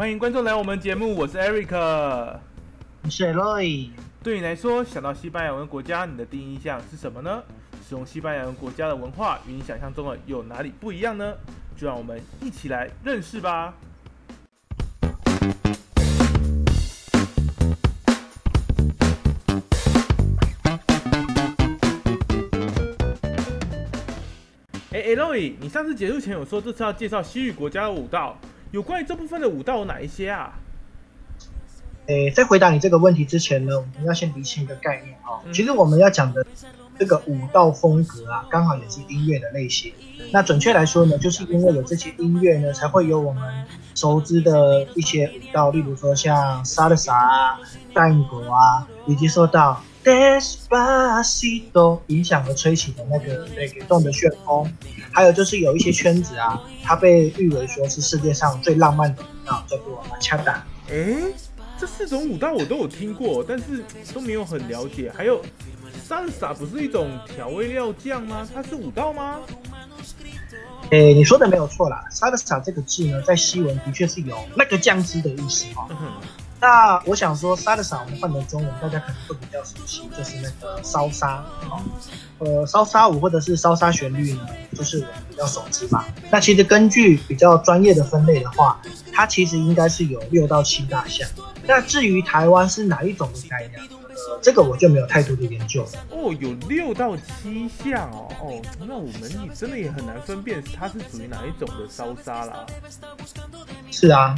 [0.00, 3.90] 欢迎观众来我们节目，我是 Eric，我是 Eloy。
[4.22, 7.42] 对你来说，想到西班牙文国家，你的第一印象是什么呢？
[7.86, 11.34] 使用西班牙文国家的文化与你想象中的有哪里不一样呢？
[11.76, 13.74] 就让我们一起来认识吧。
[24.92, 28.38] 哎，Eloy，你上次结束前有说这次要介绍西域国家的舞蹈，
[28.70, 30.58] 有关于这部分的舞蹈有哪一些啊？
[32.06, 35.40] 诶，在回答你这个问题之前呢，我们要先理清一个概念哦。
[35.52, 36.44] 其实我们要讲的
[36.98, 39.92] 这个舞蹈风格啊，刚好也是音乐的类型。
[40.32, 43.66] 那准确来说呢，就是因为有这些音乐呢，才会有我们
[44.00, 47.60] 熟知的一些舞蹈，例如说像萨尔萨啊、
[47.94, 54.72] 探戈啊，以及受到 Despacito 影响而吹起的那个对给动的旋风，
[55.12, 60.64] 还有就是有一些圈子啊，它被誉为说是世界上最浪漫的舞蹈，叫做马恰达。
[60.88, 61.34] 诶，
[61.78, 65.12] 这四种舞蹈我都有听过，但是都没有很了解。
[65.14, 65.42] 还有
[66.08, 68.48] ，salsa 不是一种调味料酱吗？
[68.54, 69.40] 它是舞蹈吗？
[70.90, 75.86] 诶，你说的没有错啦，salsa 这个字呢，在西文的确是有那个酱汁的意思哈。
[76.60, 81.80] 那我想说，salsa 我们换成中文，大家可能会比较熟悉，就是那个烧沙哦。
[82.38, 86.04] 呃，烧沙舞或者是烧沙旋律呢，就是我们比较熟知嘛。
[86.30, 88.78] 那其实根据比较专业的分类的话，
[89.12, 91.26] 它其实应该是有六到七大项。
[91.66, 94.09] 那至于台湾是哪一种的概念，呃，
[94.42, 95.88] 这个我就没有太多的研究了。
[96.10, 102.66] 哦，有六到七项哦，哦，那我们也真的也很难分辨它是属于哪一种的烧杀啦。
[103.90, 104.34] 是啊。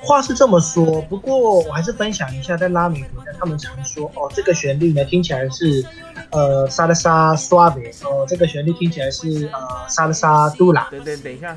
[0.00, 5.84] 话是这么说，不过我还是分享一下，在拉美国家，他们常说哦，这个旋律呢听起来是
[6.30, 10.88] 呃沙拉沙刷贝哦，这个旋律听起来是呃沙拉沙杜拉。
[10.90, 11.56] 等等等一下，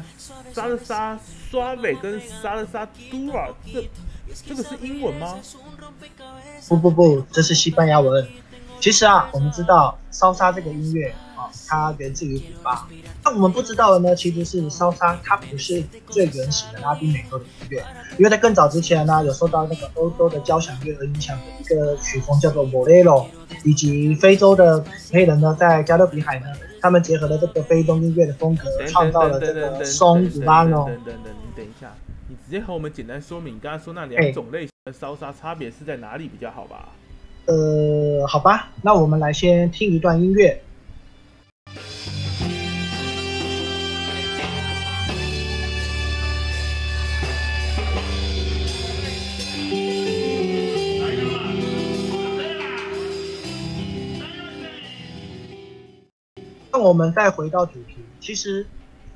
[0.53, 3.89] 沙拉沙刷贝跟沙拉沙杜拉，这
[4.45, 5.39] 这个是英文吗？
[6.67, 8.27] 不不不，这是西班牙文。
[8.79, 11.13] 其实啊，我们知道烧杀这个音乐。
[11.67, 12.87] 它源自于古巴，
[13.23, 17.83] 那我们不知道的呢，其实是烧杀，它不是最原始的拉丁美洲的音乐，
[18.17, 23.25] 因为在更早之前呢，有受到那个欧洲的交响乐而影响的一个曲风叫做 Bolero，
[23.65, 26.45] 以及非洲的黑人呢，在加勒比海呢，
[26.79, 30.85] 他们结合了这个非洲音乐的风格，创造了这个松古巴诺。
[30.85, 31.93] 等等等，你等一下，
[32.31, 36.87] 你直接和我们简单说明，你刚刚说那两种类型的烧杀差别是在哪里比较好吧？
[37.45, 40.61] 呃，好吧，那我们来先听一段音乐。
[56.71, 58.65] 那我们再回到主题，其实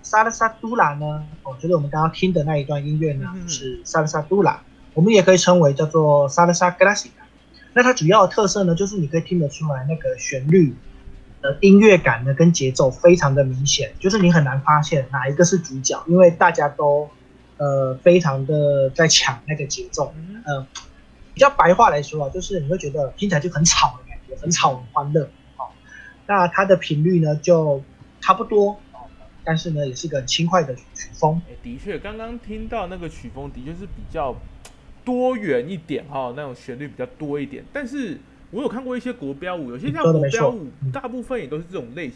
[0.05, 4.61] 萨拉萨杜拉呢，哦，就是我们刚刚听的那一段音乐呢，是萨拉萨杜拉，
[4.93, 7.25] 我们也可以称为叫做萨拉萨格拉西卡。
[7.73, 10.75] 那它主要的特色呢，就是你可以听得出来那个旋律
[11.41, 17.09] 的音乐感呢，跟节奏非常的明显，就是你很难发现哪一个是主角，因为大家都
[17.57, 20.13] 呃非常的在抢那个节奏。
[20.45, 20.67] 嗯，
[21.33, 25.27] 比较白话来说啊，就是你会觉得听起来就很吵的感觉，很吵很欢乐。
[26.27, 27.83] 那它的频率呢，就
[28.21, 28.79] 差不多
[29.45, 30.83] 但是呢，也是个轻快的曲
[31.13, 31.41] 风。
[31.47, 34.35] 哎，的确，刚刚听到那个曲风的确是比较
[35.05, 37.63] 多元一点哈，那种旋律比较多一点。
[37.71, 38.17] 但是
[38.49, 42.15] 我有看过一些国标舞，有些像国标舞，大部分也都是这种类型。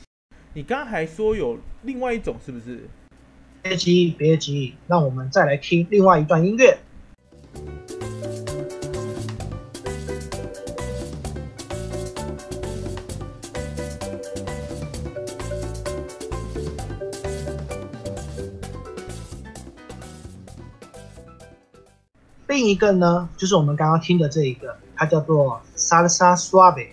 [0.53, 2.89] 你刚刚还说有另外一种，是不是？
[3.61, 6.77] 别急，别急，让我们再来听另外一段音乐。
[22.59, 26.89] 另一个呢，就是我们刚刚听的这一个，它叫做 salsa suave，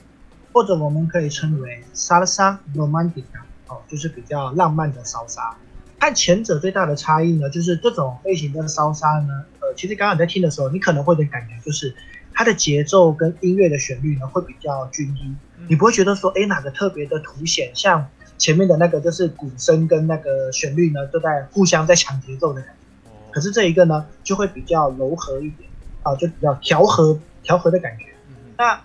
[0.52, 5.56] 或者我们可以称为 salsa romantica，哦，就是比较浪漫的烧沙。
[5.98, 11.92] 看前者最大的差异呢，就是这种类型的烧沙呢，呃，其实刚刚你在听的时候，你可能会的感觉就是
[12.32, 15.34] 它的节奏跟音乐的旋律呢会比较均一，
[15.68, 18.06] 你不会觉得说，哎，哪个特别的凸显，像
[18.38, 22.85] 前面的那个就是鼓声跟那个旋律呢都在互相在抢节奏的感觉。
[23.36, 25.68] 可是这一个呢，就会比较柔和一点
[26.02, 28.06] 啊，就比较调和调和的感觉。
[28.56, 28.80] 那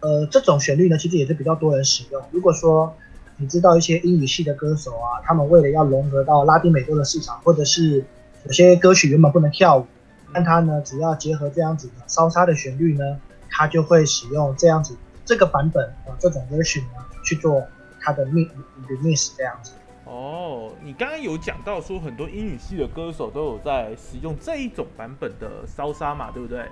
[0.00, 2.22] 呃，这种旋律呢，其实也是比较多人使用。
[2.30, 2.94] 如果说
[3.38, 8.04] 你知道一些英语系的歌手啊，他们为了要融合到拉丁美洲的市场，或者是
[8.44, 9.86] 有些歌曲原本不能跳舞，
[10.34, 13.18] 但他呢，只要结合这样子的烧杀的旋律呢，
[13.48, 14.94] 他就会使用这样子
[15.24, 17.64] 这个版本啊，这种 version 呢去做
[18.02, 18.50] 他的 mix
[18.86, 19.72] remix 这样子。
[20.08, 26.64] 哦，你刚刚有讲到说很多英语系的歌手都有在使用这一种版本的烧杀嘛，对不对？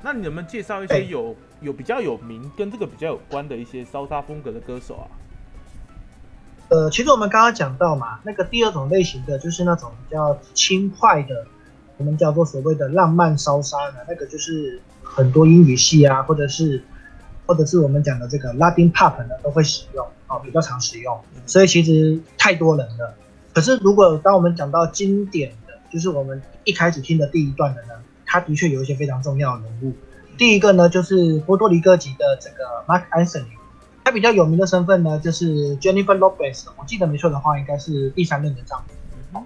[0.00, 5.08] 那你能不能介绍一些有有比较有名跟这个比较有关的一些烧杀风格的歌手啊？
[6.68, 11.46] 呃，其实我们刚刚讲到嘛，那个第二种类型的就是那种比较轻快的，
[11.96, 16.84] 我们叫做所谓的浪漫烧杀呢，那个就是很多英语系啊，或者是
[17.46, 21.18] 或者是我们讲的这个拉丁 pop 呢，都会使用哦，比较常使用。
[21.46, 23.14] 所以其实太多人了。
[23.52, 27.94] 可是如果当我们讲到经典的，就是我们一开始听的第一段的呢，
[28.26, 29.92] 它的确有一些非常重要的人物。
[30.36, 33.44] 第一个呢，就是波多黎各籍的这个 Mark Anthony。
[34.02, 39.42] 他比较有名的身份呢，就是 Jennifer Lopez，我记得没错的话，应该是第三任的丈夫。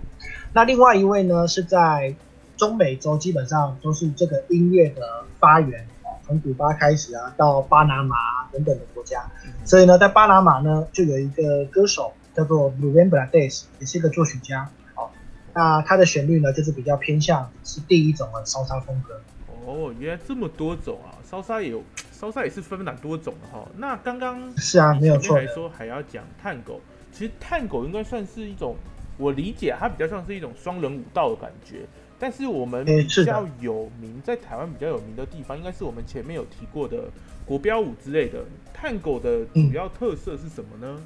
[0.53, 2.13] 那另外一位呢，是在
[2.57, 5.03] 中美洲基本上都是这个音乐的
[5.39, 5.87] 发源，
[6.29, 8.15] 从古巴开始啊，到巴拿马
[8.53, 9.25] 等等的国家。
[9.65, 14.69] 所以呢，在巴拿马呢，就有一个歌手叫做 Ruben Blades，也是一个作曲家。
[14.95, 15.11] 好，
[15.55, 19.19] 那他的旋律呢，就是比较偏向是第一种的烧杀风格。
[19.65, 21.17] 哦，原来这么多种啊！
[21.25, 21.83] 烧杀也有，
[22.13, 23.67] 烧杀也是分蛮多种的哈。
[23.77, 25.37] 那刚刚是啊，没有错。
[25.37, 26.81] 还说还要讲探狗，
[27.11, 28.77] 其实探狗应该算是一种，
[29.19, 31.81] 我理解它比较像是一种双人舞蹈的感觉。
[32.19, 37.05] 但是我们比较有名，在台湾比较有名的地方，应该是我们前面有提过的
[37.45, 38.39] 国标舞之类的。
[38.73, 41.01] 探狗的主要特色是什么呢？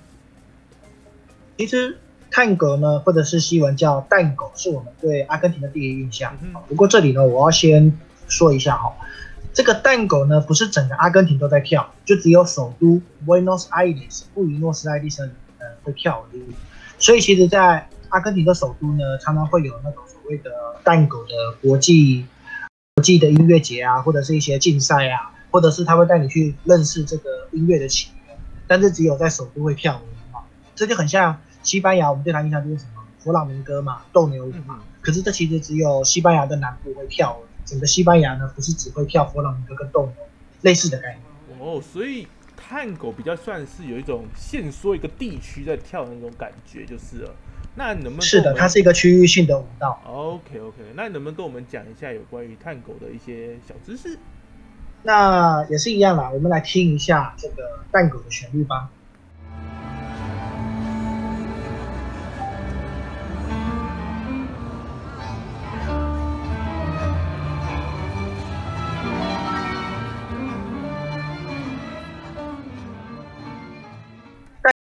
[1.59, 1.99] 其实
[2.31, 6.39] 探狗呢，或者是西文叫蛋狗，是我们对阿根廷的第一印象。
[6.69, 7.99] 不过这里呢，我要先。
[8.29, 8.91] 说一下哈，
[9.53, 15.29] 这个蛋狗呢，不是整个阿根廷都在跳，就只有首都 Buenos Aires 布宜诺斯艾利斯
[15.59, 16.43] 呃会跳而已。
[16.99, 20.51] 所以其实，在阿根廷的首都呢，常常会有那种所谓的
[20.85, 21.31] 蛋狗的
[21.63, 22.27] 国际
[22.95, 28.37] 国际的音乐节啊，或者是一些竞赛啊，或者是他会带你去认识这个音乐的起源。
[28.67, 30.43] 但是只有在首都会跳舞嘛，
[30.75, 34.81] 这就很像西班牙，我们对他印象就是什么弗朗明哥嘛，斗牛舞嘛。
[35.01, 37.37] 可是这其实只有西班牙的南部会跳。
[37.65, 40.15] 整个西班牙呢，不是只会跳弗朗明哥跟斗牛
[40.63, 42.27] 类似的概念哦，所以
[42.57, 47.31] 探狗比较算是有一种限缩一个地区在跳的那种感觉，就是了。
[47.75, 50.01] 那能不能是的，它是一个区域性的舞蹈。
[50.07, 54.19] OK OK，那你能不能跟我们讲一下有关于探狗的一些小知识？
[55.03, 58.91] 那也是一样啦，我们来听一下这个探狗的旋律吧。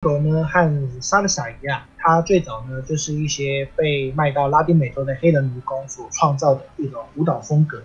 [0.08, 7.82] 狗呢和萨尔萨一样，它最早呢就是一些被卖到拉丁美洲的黑人奴工所创造的一种舞蹈风格。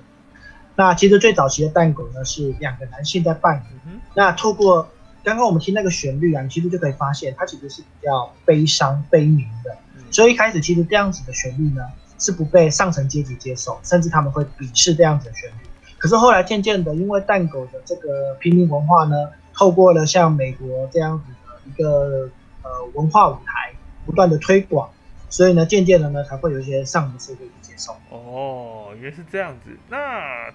[0.77, 3.91] 那其实最早期的蛋狗呢是两个男性在伴舞。
[4.15, 4.89] 那透过
[5.25, 9.77] 刚刚我们听那个旋律啊，你其实就可以发现它其实是比较悲伤悲鸣的。
[10.13, 11.83] 所以一开始其实这样子的旋律呢
[12.21, 15.55] 是不被上层阶级接受，甚至他们会鄙视这样子的旋律。
[15.99, 19.17] 可是后来渐渐的，因为蛋狗的这个平民文化呢，
[19.53, 21.25] 透过了像美国这样子。
[21.67, 22.29] 一个
[22.63, 23.73] 呃文化舞台
[24.05, 24.91] 不断的推广，
[25.29, 27.97] 所以呢，渐渐的呢，才会有一些上层社会的接受。
[28.11, 29.77] 哦，原来是这样子。
[29.89, 30.53] 那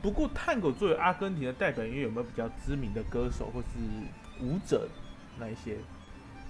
[0.00, 4.88] 不过探狗作为阿根廷的代表音乐，有没有比较知名的歌手或是舞者
[5.38, 5.76] 那一些？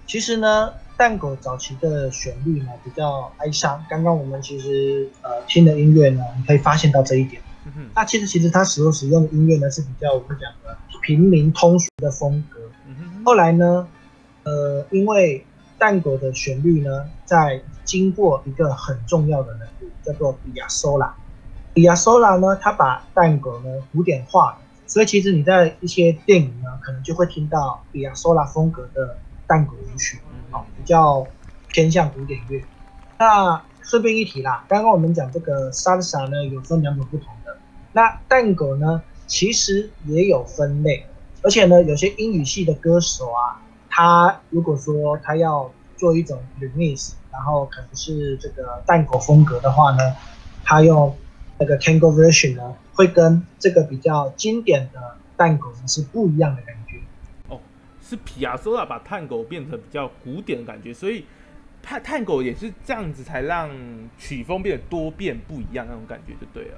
[0.05, 3.85] 其实呢，蛋狗早期的旋律呢比较哀伤。
[3.89, 7.41] 刚刚我们其实呃听的音乐呢，你可以发现到这一点。
[7.95, 12.59] 那其实其实他使用使用的音乐呢是比较我们讲的平民通俗的风格。
[13.23, 13.87] 后来呢，
[14.43, 15.45] 呃，因为
[15.77, 21.15] 蛋狗的旋律呢，在经过一个很重要的人物，叫做比亚索拉。
[21.73, 30.19] 比亚索拉呢，他把蛋狗呢古典化了，所以其实你在一些电影呢，可能就会听到比亚索拉风格的蛋狗舞曲，
[30.51, 31.25] 哦，比较
[31.69, 32.61] 偏向古典乐。
[33.17, 37.57] 那顺便一提啦，刚刚我们讲这个 salsa 呢，有分两种不同的。
[37.93, 41.05] 那蛋狗呢，其实也有分类。
[41.43, 50.15] 而且呢，有些英语系的歌手啊，他如果说他要做一种 remix，然后可能是这个蛋狗风格的话呢，
[50.63, 51.15] 他用
[51.59, 56.97] 那个 Tango version 呢，会跟这个比较经典的蛋狗是不一样的感觉。
[57.49, 57.59] 哦，
[58.01, 61.25] 是皮亚索拉把探狗变成比较古典的感觉，所以
[61.81, 63.69] 探探狗也是这样子才让
[64.17, 66.77] 曲风变得多变不一样那种感觉就对了。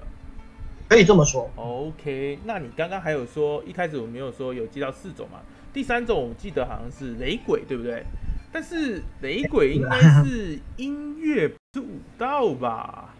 [0.87, 2.39] 可以这么说，OK。
[2.45, 5.39] 那你刚刚还有说，一开始我没有说有记到四种嘛？
[5.73, 8.03] 第三种我记得好像是雷鬼，对不对？
[8.51, 13.13] 但是雷鬼应该是音乐，不是舞蹈吧？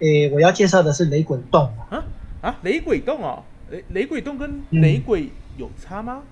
[0.00, 2.04] 诶，我要介绍的是雷鬼洞啊
[2.42, 2.56] 啊！
[2.62, 6.22] 雷鬼洞哦，雷雷鬼洞跟雷鬼有差吗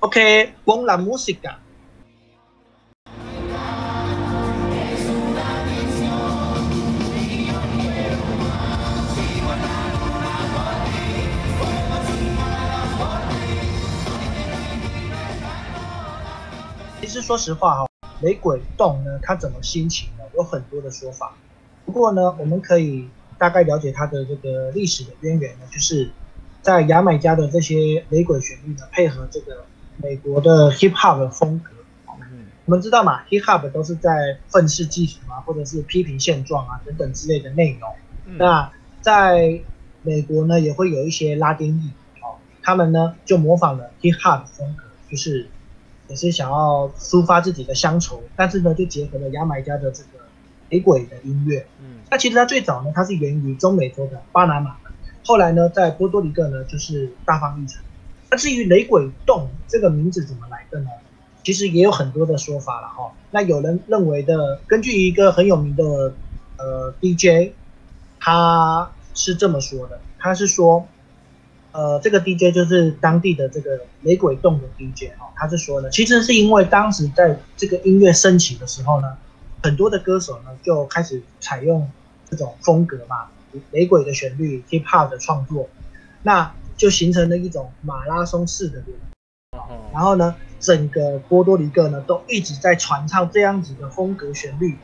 [0.00, 1.54] ？OK，con la música。
[17.14, 17.86] 实说实话哈，
[18.20, 20.24] 雷鬼洞呢，它怎么兴起呢？
[20.34, 21.34] 有很多的说法。
[21.86, 26.10] 不过呢，我们可以大概了解它的这个历史的渊源呢，就是
[26.60, 29.64] 在牙买加的这些雷鬼旋律呢，配合这个
[29.98, 31.70] 美国的 hip hop 的风格。
[32.66, 37.90] 我们知道嘛，hip hop 都是在愤世嫉俗啊，或者是批评现状啊等等之类的内容。
[38.38, 39.60] 那在
[40.02, 41.90] 美国呢，也会有一些拉丁裔，
[42.22, 45.46] 哦，他们呢就模仿了 hip hop 风格，就是
[46.08, 50.20] 也是想要抒发自己的乡愁，但是呢就结合了牙买加的这个
[50.70, 51.66] 雷鬼的音乐。
[51.80, 54.76] 嗯，那其实它最早呢，它是源于中美洲的巴拿马，
[55.24, 57.80] 后来呢在波多黎各呢就是大放异彩。
[58.30, 60.88] 那至于雷鬼洞这个名字怎么来的呢？
[61.44, 63.12] 其实也有很多的说法了哈。
[63.30, 66.14] 那有人认为的，根据一个很有名的
[66.56, 67.52] 呃 DJ，
[68.18, 70.88] 他是这么说的，他是说，
[71.74, 79.18] 呃，这个 DJ 就是当地的这个雷鬼洞的 DJ 哈，他是说呢，其实是因为当时在这个音乐升起的时候呢，
[79.60, 81.90] 很多的歌手呢就开始采用
[82.30, 83.26] 这种风格嘛，
[83.72, 85.68] 雷鬼的旋律，hip hop 的创作，
[86.22, 88.94] 那就形成了一种马拉松式的流。
[89.92, 94.76] 然后呢，整个波多黎各呢都一直在传唱这样子的风格旋律。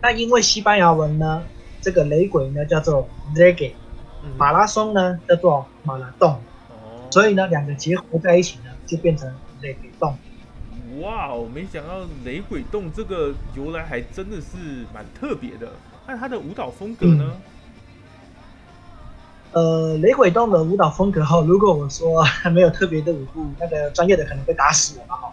[0.00, 1.42] 那因为西班牙文呢，
[1.80, 3.72] 这个雷鬼呢叫做 reggae，
[4.36, 6.40] 马拉松呢叫做马拉松，
[7.10, 10.16] 所以呢两个结合在一起呢就变成雷鬼洞。
[11.00, 15.72] 哇，我没想到雷鬼洞这个由来还真的是蛮特别的。
[16.06, 17.32] 那它的舞蹈风格呢？
[19.52, 25.32] 呃，雷鬼洞的舞蹈风格哈，如果我说没有特别的舞步，那个专业的可能会打死我了哈。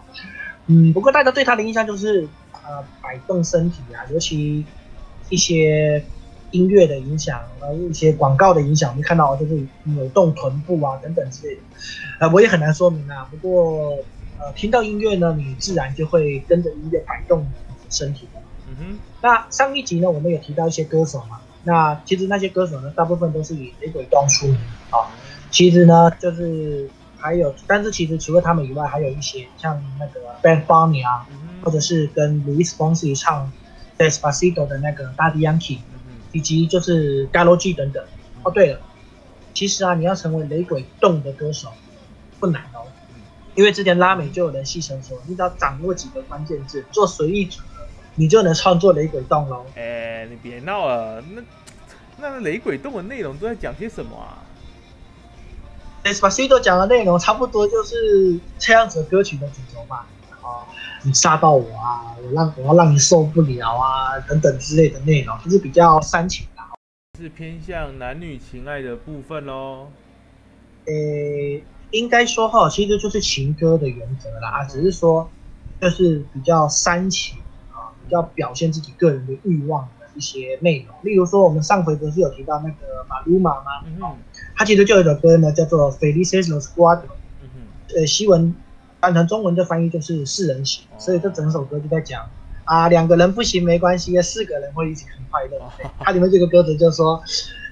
[0.67, 4.65] 嗯，不过大家对他的印象就是呃摆动身体啊，尤其
[5.29, 6.03] 一些
[6.51, 11.62] 音乐的影响，然后一些广告的影响，我们看到就是扭动臀部啊等等之类的。
[12.20, 13.27] 呃，我也很难说明啊。
[13.32, 13.98] 不过
[14.39, 17.46] 呃，听到音乐呢，你自然就会跟着音乐摆动
[17.89, 18.41] 身体的。
[18.70, 19.00] 嗯哼。
[19.22, 21.41] 那上一集呢，我们有提到一些歌手嘛。
[21.63, 24.58] 那其实那些歌手呢，大部分都是以雷鬼装出名
[24.91, 25.12] 啊。
[25.51, 31.27] 其实呢，就是还有，但是其实除了他们以外，还有一些像那个 Bad Bunny 啊，
[31.62, 33.51] 或者是跟 Louis Fonsi 唱
[33.98, 35.79] Despacito 的那个 Daddy Yankee，
[36.31, 38.03] 以及就是 Galo G 等等。
[38.43, 38.79] 哦，对了，
[39.53, 41.69] 其实啊，你要成为雷鬼动的歌手
[42.39, 42.88] 不难哦，
[43.55, 49.65] 因为之前拉美就有人戏称说，你只要掌握几个关键字，做随意组合，你就能创作雷鬼洞喽。
[49.75, 51.41] 哎，你别闹了，那。
[52.21, 54.43] 那雷鬼洞的内容都在讲些什么啊
[56.03, 60.05] ？Despacito 讲的内容差不多就是这样子歌曲的主轴吧。
[60.41, 60.67] 啊，
[61.03, 66.62] 你杀到我啊，我让我要让你受不了啊，等等之类的内容，就是比较煽情的。
[67.20, 69.88] 是偏向男女情爱的部分喽。
[70.86, 70.94] 呃，
[71.91, 75.29] 应该说哈，其实就是情歌的原则啦，只是说
[75.82, 77.38] 就是比较煽情
[77.72, 79.89] 啊，比较表现自己个人的欲望的。
[80.15, 83.86] 一些内容，例如说，我们上回不是有提到那个马鲁马吗？
[83.86, 84.18] 嗯
[84.53, 87.03] 他其实就有一首歌呢，叫做《Felices los Cuatro》。
[87.41, 87.48] 嗯
[87.96, 88.53] 呃，西文
[89.00, 92.29] 翻成中文的翻译就是“四人行”，所以这整首歌就在讲
[92.65, 95.60] 啊，两个人不行没关系，四个人会一起很快乐。
[96.00, 97.24] 它里面这个歌词就说：“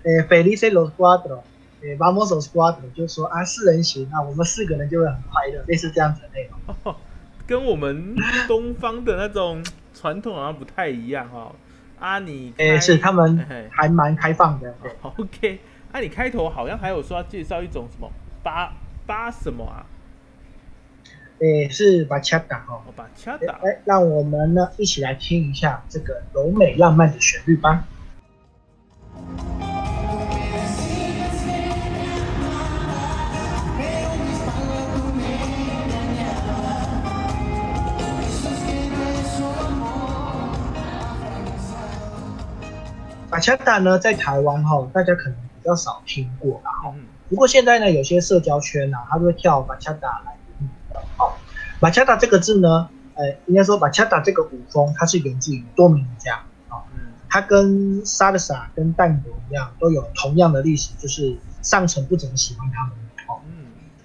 [0.03, 1.41] 呃，Felices los Cuatro，
[1.81, 6.95] 呃，Vamos los Cuatro”，就是说啊，四人行啊，我们四个人就会很快乐，类似这样子的内容。
[7.45, 8.15] 跟我们
[8.47, 11.53] 东方的那种传统好像不太一样哈。
[11.99, 14.73] 啊，你诶是他们还蛮开放的。
[15.01, 15.59] OK，
[15.91, 18.11] 啊，你开头好像还有说要介绍一种什么
[18.43, 18.73] 八
[19.05, 19.85] 八什么啊？
[21.39, 23.59] 诶，是巴恰达哦，巴恰达。
[23.63, 27.83] 哎，让我们呢一起来听一下这个柔美浪漫的旋律吧。
[43.29, 46.95] 巴恰达呢，在台湾哈，大家可能比较少听过啦哈。
[47.29, 50.35] 不过现在呢，有些社交圈啊，他都会跳巴恰达来
[51.79, 56.37] 马恰达这个字呢，呃，应该说马恰达这个舞风，它是源自于多米尼加
[56.69, 56.81] 啊。
[57.29, 62.93] 它跟萨尔萨、跟蛋国一样，都有同样的历史，就是上层不怎么喜欢他们。
[63.27, 63.41] 哦，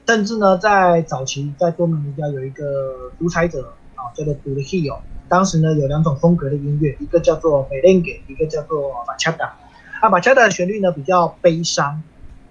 [0.07, 5.01] 甚至呢，在早期在多米尼加有一个独裁者啊，叫做杜里希奥。
[5.29, 9.57] 当时呢有两种风格的音乐，一个叫做美恋给，一个叫做马恰达。
[10.03, 12.03] 啊，马恰达的旋律呢比较悲伤，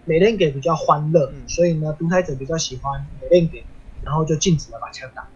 [0.06, 3.64] 美恋给比较欢乐，所以呢独裁者比较喜欢美恋给，
[4.04, 5.28] 然后就禁止了马恰达。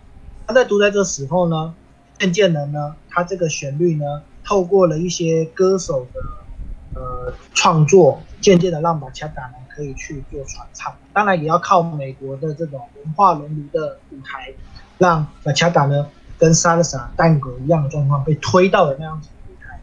[0.48, 1.74] 他在独裁者死后呢，
[2.20, 10.94] 渐渐的呢，他这个旋律呢透过了一些歌手的呃创作，渐渐的让马恰达呢可以去做传唱。
[11.14, 14.54] 当然也要靠美国的这种文化熔炉的舞台，
[14.98, 16.08] 让马恰达呢。
[16.38, 19.80] 跟萨勒萨蛋狗一样的状况，被推到了那样子的舞台。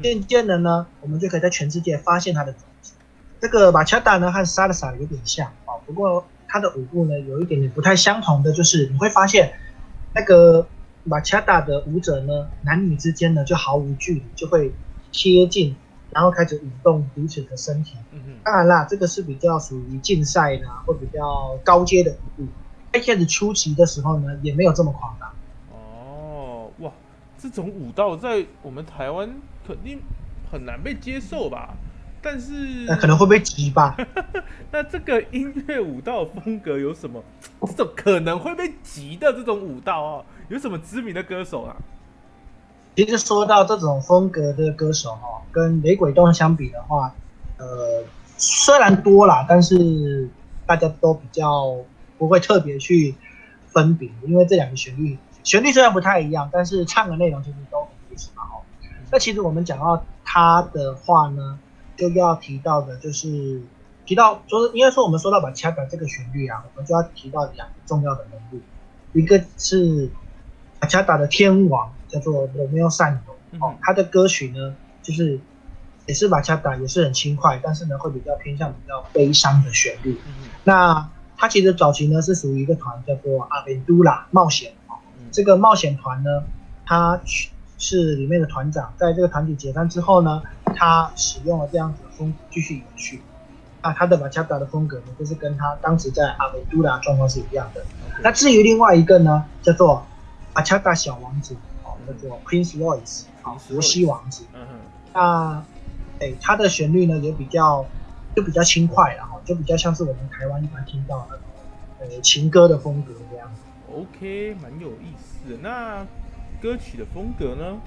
[0.00, 2.92] 渐渐的呢，我们就可以在全世界发现他的种子。
[3.40, 9.52] 这个马恰达呢和萨勒萨有点像哦，不过他的舞步呢有一点点不太相同的，就是你会发现
[10.14, 10.66] 那个
[11.04, 14.72] 马恰达的舞者呢，男女之间呢就毫无距离，就会
[15.12, 15.76] 贴近，
[16.10, 17.96] 然后开始舞动彼此的身体。
[18.12, 22.48] 嗯哼当然啦，这个是比较属于竞赛的啊或比较高阶的舞步。
[22.94, 25.30] 一开始初期的时候呢，也没有这么夸张。
[25.70, 26.90] 哦，哇，
[27.38, 29.30] 这种舞蹈在我们台湾
[29.66, 30.00] 肯定
[30.50, 31.76] 很难被接受吧？
[32.20, 32.52] 但是
[32.86, 33.96] 那可能会被挤吧。
[34.70, 37.22] 那这个音乐舞蹈风格有什么
[37.60, 40.24] 这种可能会被急的这种舞蹈哦？
[40.48, 41.76] 有什么知名的歌手啊？
[42.96, 47.14] 其实说到这种风格的歌手哈，跟雷鬼动相比的话，
[47.56, 48.02] 呃，
[48.36, 50.28] 虽然多啦，但是
[50.66, 51.76] 大家都比较
[52.18, 53.14] 不会特别去
[53.68, 58.60] 分别，因为这两个旋律旋律虽然不太一样，但是唱的内容其实都很类似嘛哦。
[59.12, 61.58] 那其实我们讲到他的话呢，
[61.98, 63.60] 就要提到的就是
[64.06, 68.60] 提到，就是应该说我们说到把恰达这个旋律啊，我们就要提到两个重要的人物，
[69.12, 70.08] 一个是
[70.78, 75.38] 把恰达的天王，叫做罗密欧善友哦嗯，他的歌曲呢，就是
[76.06, 80.18] 也是把恰达，也是很轻快，但是呢会比较偏向比较悲伤的旋律。
[80.26, 84.72] 嗯那他其实早期呢是属于一个团叫做阿维都拉冒险
[85.30, 86.42] 这个冒险团呢，
[86.84, 87.20] 他
[87.78, 90.42] 是里面的团长，在这个团体解散之后呢，
[90.74, 93.22] 他使用了这样子的风格继续延续。
[93.82, 97.84] 那他的马恰达的风格呢，就是跟他当时在阿维都拉状况是一样的。
[98.22, 100.04] 那至于另外一个呢，叫做
[100.52, 104.44] 巴恰达小王子哦，叫做 Prince Royce 啊，Prince 佛西王子。
[104.52, 104.74] 嗯哼，
[105.14, 105.64] 那
[106.20, 107.86] 哎，他的旋律呢也比较
[108.34, 111.38] 就比较轻快然后就比较像是我们台湾一般听到的
[112.00, 113.62] 那种呃情歌的风格这样子。
[113.94, 115.58] OK，蛮有意思的。
[115.62, 116.04] 那
[116.60, 117.78] 歌曲的风格呢？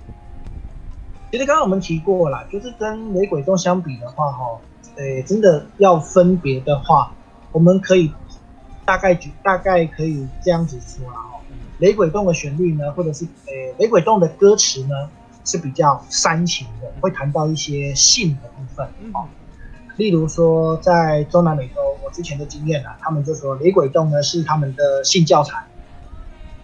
[1.32, 4.62] 其实刚刚我们提过了，就是跟雷鬼动相比的话，哈，
[4.98, 7.16] 诶，真的要分别的话，
[7.54, 8.14] 我们可以
[8.84, 15.10] 大概举大概可以这样子说啦，哈，嗯雷鬼动的旋律呢，或者是诶雷鬼动的歌词呢
[15.46, 19.12] 是比较煽情的，会谈到一些性的部分，嗯。
[19.14, 19.30] 哦，
[19.96, 25.54] 例如说在中南美洲，我之前的经验啊，他们就说雷鬼动呢是他们的性教材，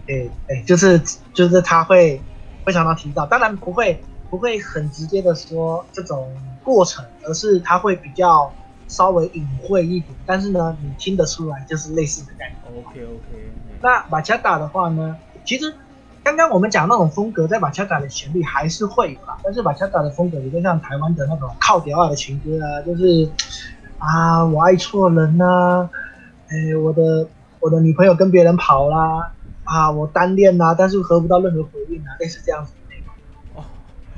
[0.07, 1.01] 诶诶，就是
[1.33, 2.21] 就是他会
[2.65, 6.29] 会常常提到，当然不会不会很直接的说这种
[6.63, 8.51] 过程，而是他会比较
[8.87, 12.79] 稍微隐晦一点，但是呢，你听得出来就是类似的感觉。
[12.79, 15.73] ，OK OK，那马恰达的话呢，其实
[16.23, 23.29] 刚刚我们讲那种风格，在马恰达的旋律还是会有啦，但是马恰达的风格有点像台湾的那种靠调啊的情歌啊，就是
[23.97, 25.89] 啊我爱错人呐、
[26.49, 27.27] 哎我的
[27.59, 29.31] 我的女朋友跟别人跑啦，
[29.63, 32.71] 啊我单恋呐、但是得不到任何回应啊，类似这样子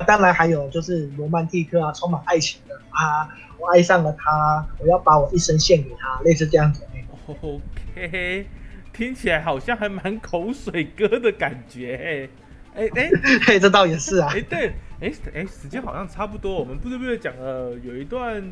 [0.05, 7.37] 当然还有就是罗曼蒂克啊，充满爱情的啊，我爱上了他，我要把我一生献给他，类似这样子的内容。
[7.41, 8.47] OK，
[8.93, 12.29] 听起来好像还蛮口水歌的感觉
[12.75, 13.09] 哎哎哎
[13.45, 18.43] 嘿，这倒也是啊哎，对，哎哎，时间好像差不多，我们不知不觉讲了有一段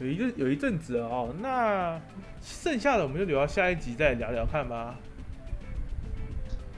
[0.00, 2.00] 有一个有一阵子了哦，那
[2.40, 4.96] 剩下的我们就留到下一集再聊聊看吧。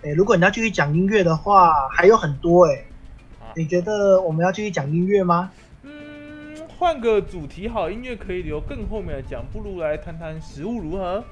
[0.03, 2.87] 诶，如果你要继续讲音乐的话，还有很多诶。
[3.57, 5.51] 啊你觉得我们要继续讲音乐吗？
[5.83, 5.91] 嗯，
[6.77, 11.25] 换个主题好，音乐可以留更后面来讲，不如来谈谈食物如何？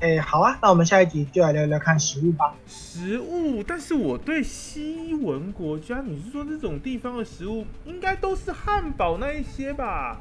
[0.00, 2.54] 诶，好啊，那我们下一集就来聊聊看食物吧。
[2.66, 10.20] 食物，但是我对西文国家，你是说这种地方的食物，应该都是汉堡那一些吧？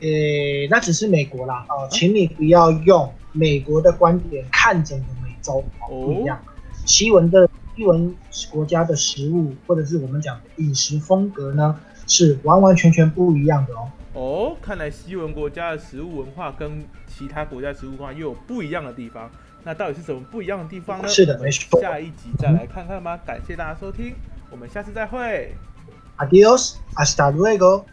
[0.00, 6.42] 诶，那只是美国啦，哦，请你不要用美国的观点看整个美洲，哦，不一样。
[6.86, 8.14] 西文的西文
[8.50, 13.90] 国家的食物，或者是我们讲的饮食风格呢，是完完全全不一样的哦。
[14.14, 19.30] 哦，看来西文国家的食物文化跟其他国家食物文化又有不一样的地方。
[19.62, 21.08] 那到底是什么不一样的地方呢？
[21.08, 23.16] 是的没错下一集再来看看吧。
[23.26, 24.14] 感谢大家收听，
[24.50, 25.52] 我们下次再会。
[26.16, 27.84] Adiós, hasta luego.